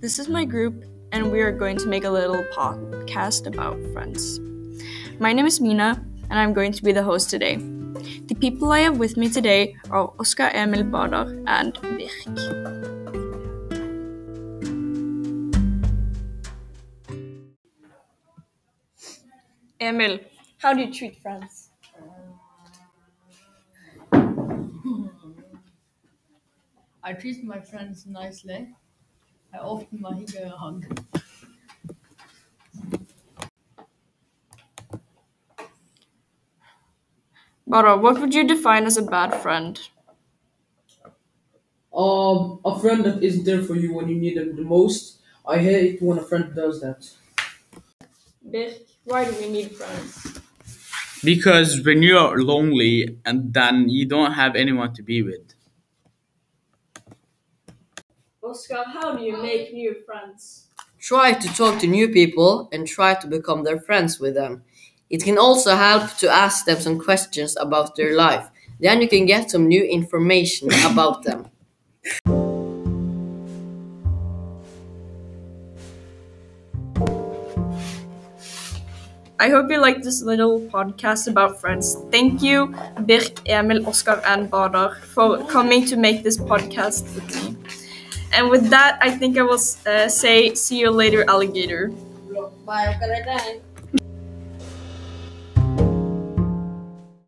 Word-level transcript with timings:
This 0.00 0.18
is 0.18 0.30
my 0.30 0.46
group, 0.46 0.86
and 1.12 1.30
we 1.30 1.42
are 1.42 1.52
going 1.52 1.76
to 1.76 1.86
make 1.86 2.04
a 2.04 2.10
little 2.10 2.42
podcast 2.56 3.46
about 3.46 3.76
friends. 3.92 4.40
My 5.20 5.34
name 5.34 5.44
is 5.44 5.60
Mina, 5.60 6.02
and 6.30 6.38
I'm 6.38 6.54
going 6.54 6.72
to 6.72 6.82
be 6.82 6.90
the 6.90 7.02
host 7.02 7.28
today. 7.28 7.56
The 7.56 8.34
people 8.34 8.72
I 8.72 8.80
have 8.80 8.96
with 8.96 9.18
me 9.18 9.28
today 9.28 9.76
are 9.90 10.10
Oscar 10.18 10.50
Emil 10.54 10.84
Bader 10.84 11.44
and 11.46 11.74
Birk. 11.82 12.00
Emil, 19.80 20.18
how 20.56 20.72
do 20.72 20.80
you 20.80 20.90
treat 20.90 21.20
friends? 21.20 21.68
I 27.04 27.12
treat 27.12 27.44
my 27.44 27.60
friends 27.60 28.06
nicely. 28.06 28.68
I 29.54 29.58
often 29.58 30.00
my 30.00 30.12
give 30.14 30.34
a 30.42 30.48
hug. 30.50 30.84
Bader, 37.66 37.96
what 37.96 38.20
would 38.20 38.34
you 38.34 38.46
define 38.46 38.84
as 38.84 38.98
a 38.98 39.02
bad 39.02 39.34
friend? 39.34 39.80
Um, 41.94 42.60
a 42.64 42.78
friend 42.80 43.04
that 43.04 43.22
isn't 43.22 43.44
there 43.44 43.62
for 43.62 43.76
you 43.76 43.94
when 43.94 44.08
you 44.08 44.16
need 44.16 44.36
them 44.36 44.56
the 44.56 44.62
most. 44.62 45.20
I 45.46 45.58
hate 45.58 46.00
when 46.02 46.18
a 46.18 46.22
friend 46.22 46.52
does 46.54 46.80
that. 46.80 47.08
Birk, 48.42 48.74
why 49.04 49.24
do 49.24 49.34
we 49.40 49.48
need 49.48 49.70
friends? 49.72 50.40
Because 51.24 51.82
when 51.84 52.02
you 52.02 52.18
are 52.18 52.38
lonely 52.38 53.18
and 53.24 53.52
then 53.54 53.88
you 53.88 54.04
don't 54.06 54.32
have 54.32 54.54
anyone 54.56 54.92
to 54.94 55.02
be 55.02 55.22
with. 55.22 55.54
Oscar, 58.42 58.84
how 58.86 59.14
do 59.14 59.22
you 59.22 59.36
make 59.36 59.70
new 59.74 59.94
friends? 60.06 60.68
Try 60.98 61.34
to 61.34 61.48
talk 61.48 61.78
to 61.80 61.86
new 61.86 62.08
people 62.08 62.70
and 62.72 62.86
try 62.86 63.12
to 63.12 63.26
become 63.26 63.64
their 63.64 63.78
friends 63.78 64.18
with 64.18 64.34
them. 64.34 64.64
It 65.10 65.22
can 65.22 65.36
also 65.36 65.74
help 65.74 66.16
to 66.18 66.30
ask 66.30 66.64
them 66.64 66.80
some 66.80 66.98
questions 66.98 67.54
about 67.58 67.96
their 67.96 68.16
life. 68.16 68.48
Then 68.80 69.02
you 69.02 69.08
can 69.08 69.26
get 69.26 69.50
some 69.50 69.68
new 69.68 69.84
information 69.84 70.70
about 70.90 71.22
them. 71.22 71.50
I 79.38 79.48
hope 79.50 79.70
you 79.70 79.80
liked 79.80 80.02
this 80.02 80.22
little 80.22 80.60
podcast 80.60 81.28
about 81.28 81.60
friends. 81.60 81.96
Thank 82.10 82.42
you, 82.42 82.74
Birk, 83.00 83.46
Emil, 83.46 83.86
Oscar, 83.86 84.22
and 84.24 84.50
Bader, 84.50 84.96
for 85.12 85.44
coming 85.44 85.84
to 85.86 85.96
make 85.96 86.22
this 86.22 86.38
podcast 86.38 87.04
with 87.14 87.28
me. 87.36 87.79
And 88.32 88.48
with 88.48 88.70
that, 88.70 88.98
I 89.00 89.10
think 89.10 89.36
I 89.38 89.42
will 89.42 89.60
uh, 89.86 90.08
say, 90.08 90.54
see 90.54 90.78
you 90.78 90.90
later, 90.90 91.24
alligator. 91.28 91.88
Bye, 92.64 92.96